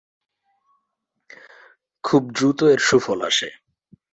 [2.03, 3.49] খুব দ্রুত এর সুফল আসে।